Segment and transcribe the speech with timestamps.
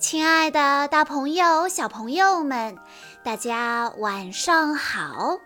[0.00, 2.74] 亲爱的，大朋友、小朋友们，
[3.22, 5.38] 大家晚上好！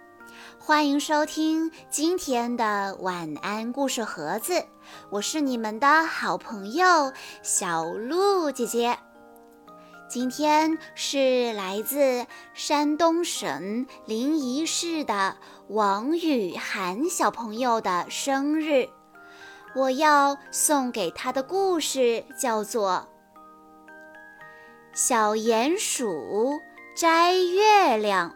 [0.61, 4.65] 欢迎收听今天的晚安故事盒子，
[5.11, 7.13] 我是你们的好朋友
[7.43, 8.97] 小鹿姐姐。
[10.09, 18.89] 今天是来自山东省临沂市的王雨涵小朋友的生日，
[19.75, 23.09] 我要送给他的故事叫做。
[24.97, 26.61] 小鼹鼠
[26.95, 28.33] 摘月亮。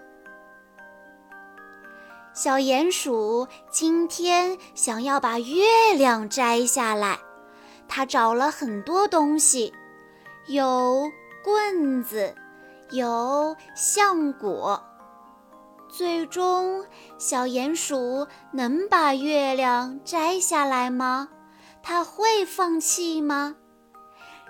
[2.34, 5.62] 小鼹鼠今天想要把月
[5.96, 7.20] 亮摘下来，
[7.86, 9.72] 它找了很多东西，
[10.48, 11.08] 有
[11.44, 12.34] 棍子，
[12.90, 14.82] 有橡果。
[15.88, 16.84] 最终，
[17.18, 21.28] 小鼹鼠能把月亮摘下来吗？
[21.84, 23.54] 它会放弃吗？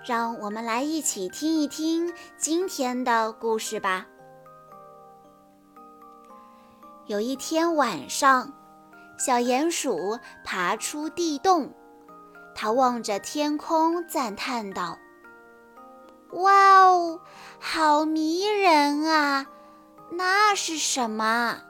[0.05, 4.07] 让我们来一起听一听今天的故事吧。
[7.05, 8.53] 有一天晚上，
[9.17, 11.73] 小鼹鼠爬出地洞，
[12.55, 14.97] 它望着天空，赞叹道
[16.31, 17.19] ：“哇哦，
[17.59, 19.47] 好迷人啊！
[20.11, 21.61] 那是什么？”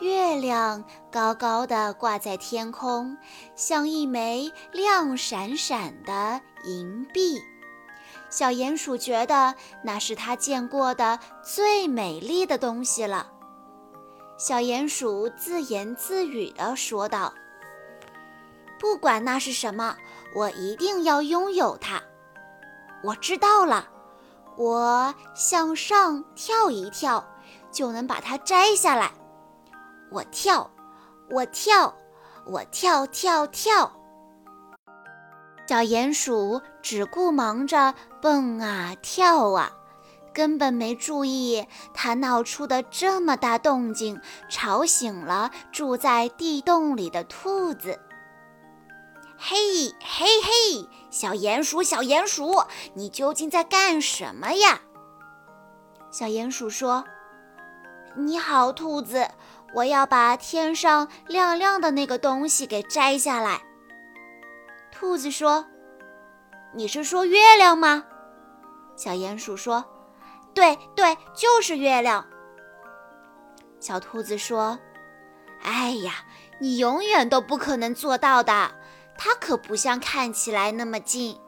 [0.00, 3.16] 月亮高高的挂在天空，
[3.56, 7.40] 像一枚亮闪闪的银币。
[8.30, 13.26] 小鼹鼠觉得那是它见过的最美丽的东西了。
[14.36, 17.32] 小鼹鼠自言自语地说道
[18.78, 19.96] ：“不管那是什么，
[20.36, 22.00] 我一定要拥有它。
[23.02, 23.88] 我知道了，
[24.56, 27.26] 我向上跳一跳，
[27.72, 29.10] 就能把它摘下来。”
[30.10, 30.70] 我跳，
[31.30, 31.94] 我跳，
[32.46, 33.92] 我跳跳跳。
[35.66, 39.70] 小鼹鼠只顾忙着蹦啊跳啊，
[40.32, 44.18] 根本没注意它闹出的这么大动静，
[44.48, 48.00] 吵醒了住在地洞里的兔子。
[49.36, 52.62] 嘿嘿嘿，小鼹鼠，小鼹鼠，
[52.94, 54.80] 你究竟在干什么呀？
[56.10, 57.04] 小鼹鼠说
[58.16, 59.28] ：“你好，兔子。”
[59.74, 63.60] 我要把天上亮亮的那个东西给摘下来。
[64.90, 65.66] 兔子说
[66.74, 68.04] ：“你是说月亮吗？”
[68.96, 69.84] 小鼹鼠说
[70.54, 72.26] ：“对对，就是月亮。”
[73.78, 74.78] 小兔子说
[75.62, 76.14] ：“哎呀，
[76.60, 78.72] 你永远都不可能做到的，
[79.16, 81.38] 它可不像看起来那么近。”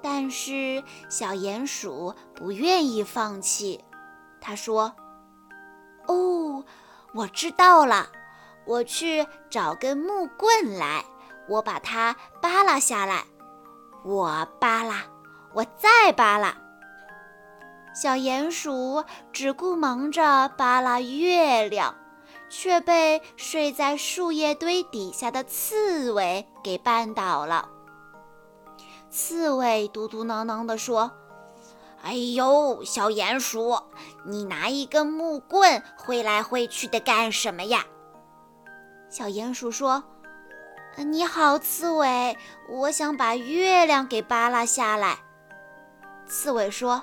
[0.00, 3.82] 但是小鼹鼠不愿意放弃，
[4.40, 4.94] 他说
[6.06, 6.64] ：“哦。”
[7.14, 8.06] 我知道了，
[8.66, 11.04] 我去找根木棍来，
[11.48, 13.24] 我把它扒拉下来。
[14.04, 15.04] 我扒拉，
[15.54, 16.54] 我再扒拉。
[17.94, 21.94] 小鼹鼠只顾忙着扒拉月亮，
[22.48, 27.68] 却被睡在树叶堆底下的刺猬给绊倒了。
[29.10, 31.10] 刺猬嘟嘟囔囔地说。
[32.02, 33.76] 哎呦，小鼹鼠，
[34.24, 37.84] 你拿一根木棍挥来挥去的干什么呀？
[39.10, 40.04] 小鼹鼠说
[40.96, 42.36] ：“你好，刺猬，
[42.68, 45.18] 我想把月亮给扒拉下来。”
[46.24, 47.02] 刺猬说：“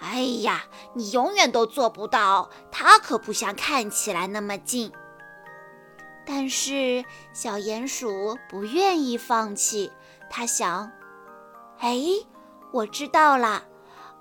[0.00, 0.64] 哎呀，
[0.94, 4.92] 你永远都做不到，它可不像看起来那么近。”
[6.26, 9.92] 但是小鼹鼠不愿意放弃，
[10.30, 10.90] 他想
[11.80, 12.00] ：“哎，
[12.72, 13.64] 我知道了。”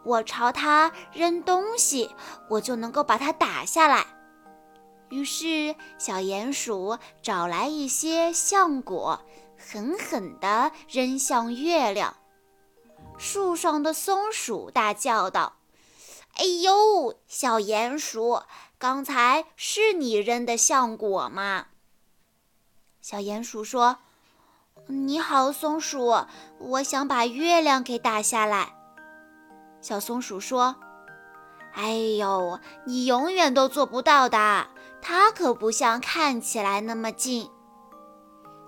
[0.04, 2.14] 我朝它扔东西，
[2.50, 4.06] 我就能够把它打下来。
[5.10, 9.22] 于是，小鼹鼠找来一些橡果，
[9.58, 12.18] 狠狠地扔向月亮。
[13.18, 15.54] 树上的松鼠大叫道
[16.36, 18.42] ：“哎呦，小鼹鼠，
[18.80, 21.68] 刚才是你扔的橡果吗？”
[23.02, 24.00] 小鼹鼠说
[24.88, 26.26] ：“你好，松鼠，
[26.58, 28.76] 我想把月亮给打下来。”
[29.84, 30.78] 小松鼠说
[31.76, 34.68] ：“哎呦，你永远都做不到的，
[35.02, 37.52] 它可不像看起来那么近。”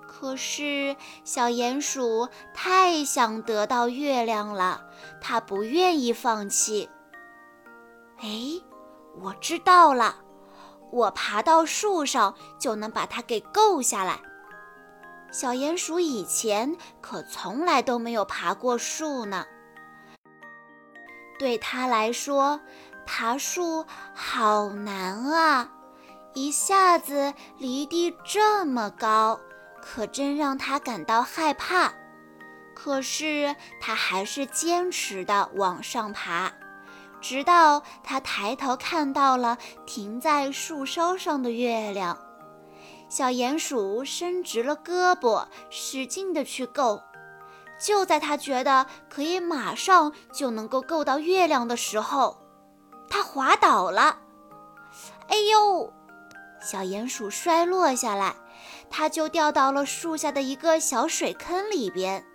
[0.05, 4.81] 可是小鼹鼠太想得到月亮了，
[5.21, 6.89] 它不愿意放弃。
[8.17, 8.61] 哎，
[9.21, 10.17] 我知道了，
[10.91, 14.19] 我爬到树上就能把它给够下来。
[15.31, 19.45] 小鼹鼠以前可从来都没有爬过树呢。
[21.37, 22.59] 对他来说，
[23.05, 25.71] 爬树好难啊！
[26.33, 29.39] 一下子离地这么高，
[29.81, 31.93] 可真让他感到害怕。
[32.73, 36.51] 可是他还是坚持地往上爬，
[37.21, 42.17] 直到他抬头看到了停在树梢上的月亮。
[43.07, 47.01] 小鼹鼠伸直了胳膊，使劲地去够。
[47.79, 52.37] 就在他觉得可以马上就能够够到月亮的时候，
[53.09, 54.19] 他滑倒了。
[55.27, 55.91] 哎呦！
[56.61, 58.35] 小鼹鼠摔落下来，
[58.89, 62.25] 它就掉到了树下的一个小水坑里边。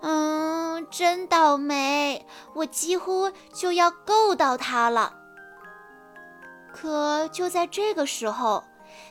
[0.00, 2.26] 嗯，真倒霉！
[2.54, 5.12] 我几乎就要够到它了。
[6.72, 8.64] 可就在这个时候，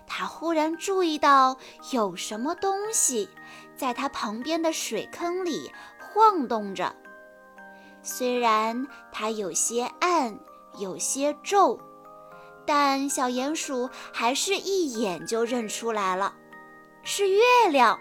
[0.08, 1.58] 他忽然注意到
[1.92, 3.30] 有什么东西
[3.76, 6.96] 在他旁边的水坑里晃动着。
[8.02, 10.38] 虽然它有些暗，
[10.78, 11.80] 有些皱。
[12.66, 16.34] 但小鼹鼠还是一眼就认出来了，
[17.04, 18.00] 是月亮。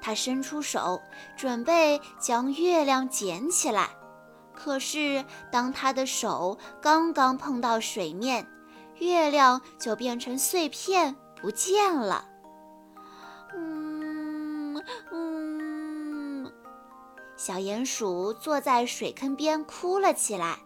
[0.00, 1.02] 它伸出手，
[1.36, 3.90] 准备将月亮捡起来。
[4.54, 8.46] 可是，当他的手刚刚碰到水面，
[8.96, 12.27] 月亮就变成碎片不见了。
[17.38, 20.58] 小鼹鼠坐在水坑边哭了起来。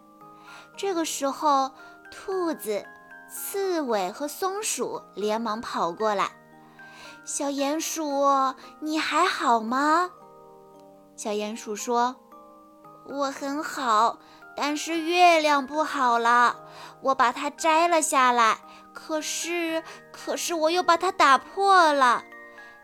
[0.75, 1.71] 这个时候。
[2.15, 2.85] 兔子、
[3.27, 6.29] 刺猬和松鼠连忙跑过来。
[7.25, 10.11] 小鼹鼠，你还好吗？
[11.15, 12.15] 小鼹鼠说
[13.09, 14.19] ：“我很好，
[14.55, 16.55] 但是月亮不好了。
[17.01, 18.59] 我把它摘了下来，
[18.93, 22.23] 可是，可是我又把它打破了。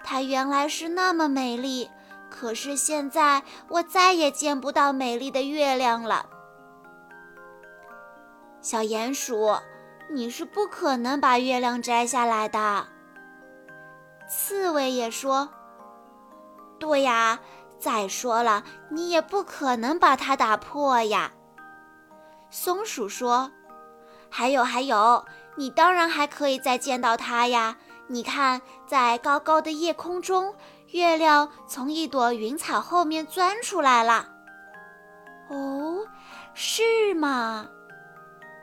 [0.03, 1.92] 它原来是那么美丽，
[2.30, 6.26] 可是现在我再也见不到美丽的月亮了。”
[8.62, 9.58] 小鼹鼠，
[10.12, 12.88] 你是不可能把月亮摘下来的。
[14.30, 15.50] 刺猬也说
[16.78, 17.40] ：“对呀，
[17.80, 21.31] 再说了，你也不可能把它打破呀。”
[22.52, 23.52] 松鼠说
[24.30, 27.78] ：“还有还有，你当然还可以再见到它呀！
[28.08, 30.56] 你看，在高高的夜空中，
[30.91, 34.27] 月亮从一朵云彩后面钻出来了。
[35.50, 36.06] 哦，
[36.53, 37.68] 是吗？”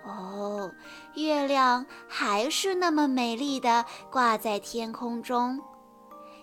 [0.06, 0.70] 哦，
[1.14, 5.60] 月亮还是那么美丽的挂在天空中。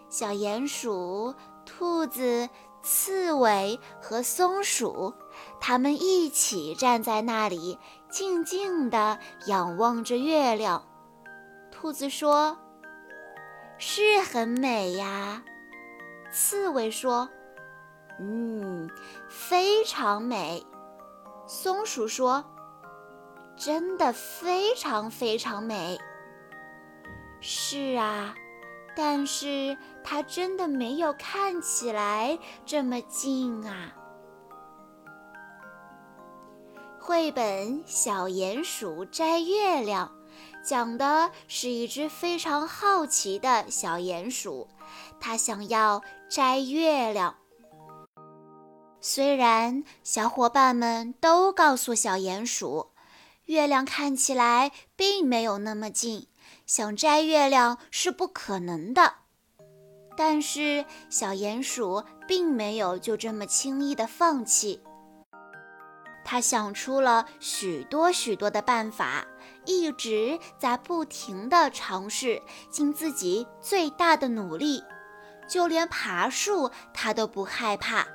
[0.09, 1.33] 小鼹鼠、
[1.65, 2.49] 兔子、
[2.81, 5.13] 刺猬和松鼠，
[5.61, 7.79] 它们一起站在那里，
[8.11, 10.85] 静静地仰望着月亮。
[11.71, 12.57] 兔子说
[13.79, 15.41] ：“是很美呀。”
[16.33, 17.29] 刺猬说
[18.19, 18.89] ：“嗯，
[19.29, 20.65] 非常美。”
[21.47, 22.43] 松鼠说。
[23.55, 25.99] 真的非常非常美。
[27.39, 28.33] 是啊，
[28.95, 33.93] 但是它真的没有看起来这么近啊。
[36.99, 40.07] 绘本《小鼹鼠摘月亮》
[40.63, 44.67] 讲的是一只非常好奇的小鼹鼠，
[45.19, 47.35] 它想要摘月亮。
[49.01, 52.93] 虽然小伙伴们都告诉小鼹鼠。
[53.47, 56.27] 月亮看起来并没有那么近，
[56.65, 59.15] 想摘月亮是不可能的。
[60.15, 64.81] 但是小鼹鼠并没有就这么轻易的放弃，
[66.23, 69.27] 他想出了许多许多的办法，
[69.65, 74.83] 一直在不停地尝试，尽自己最大的努力，
[75.47, 78.05] 就连爬树他都不害怕。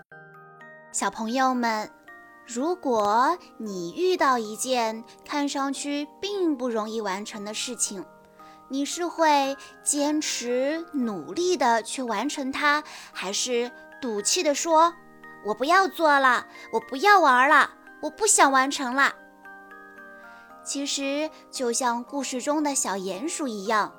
[0.92, 1.90] 小朋友们。
[2.50, 8.02] 如果你遇到一件看上去并不容易完成的事情，
[8.70, 14.94] 你是会坚持努力的去完成它，还是赌气的说
[15.44, 19.14] “我不要做了，我不要玩了，我不想完成了”？
[20.68, 23.90] 其实就像故事中的小鼹鼠一样，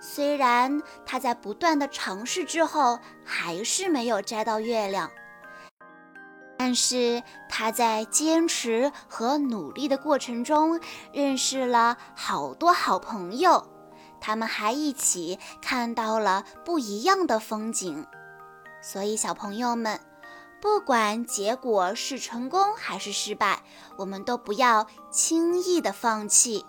[0.00, 5.10] 虽然它在不断的尝试之后，还是没有摘到月亮。
[6.56, 10.80] 但是他在坚持和努力的过程中，
[11.12, 13.66] 认识了好多好朋友，
[14.20, 18.06] 他们还一起看到了不一样的风景。
[18.80, 19.98] 所以，小朋友们，
[20.64, 23.62] 不管结果是成功还是失败，
[23.98, 26.64] 我们都不要轻易的放弃。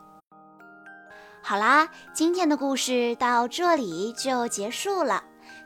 [1.42, 5.24] 好啦，今天的故事到这里就结束了。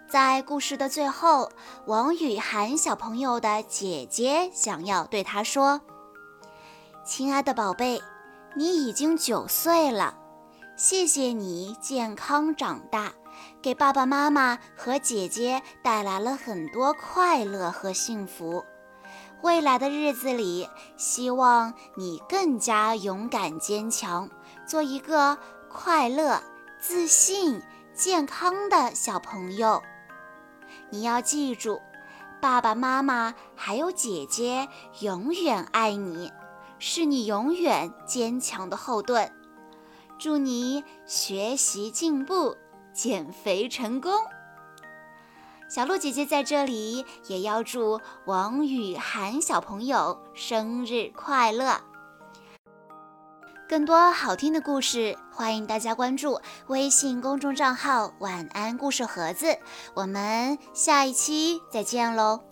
[0.08, 1.52] 在故事的最后，
[1.88, 5.82] 王雨涵小朋友的姐姐想要对他说
[7.04, 8.00] ：“亲爱的宝贝，
[8.56, 10.16] 你已经九岁了，
[10.78, 13.12] 谢谢你健康长大，
[13.62, 18.64] 给爸爸妈妈和姐姐带来了很多快乐和幸福。
[19.42, 20.68] 未来的日子里，
[20.98, 24.30] 希望你更加勇敢坚强，
[24.68, 25.38] 做一个
[25.70, 26.42] 快乐、
[26.80, 27.62] 自信、
[27.94, 29.82] 健康的小朋友。
[30.90, 31.82] 你要记住，
[32.42, 34.68] 爸爸妈妈还有姐姐
[35.00, 36.32] 永远爱你，
[36.78, 39.32] 是你永远坚强的后盾。
[40.18, 42.58] 祝你学习进步，
[43.02, 44.12] 减肥成功！
[45.70, 51.80] 小鹿姐姐在这里也要祝王雨涵小朋友生日快乐！
[53.70, 59.58] 更多好听的故事，欢迎大家关注微信公众账号“晚安故事盒子”。
[59.96, 62.49] 我们下一期再见喽！